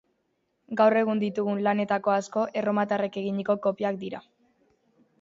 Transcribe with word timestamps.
Gaur 0.79 0.97
egun 1.01 1.21
ditugun 1.25 1.61
lanetako 1.69 2.15
asko 2.15 2.47
erromatarrek 2.63 3.23
eginiko 3.25 3.61
kopiak 3.67 4.05
dira. 4.07 4.27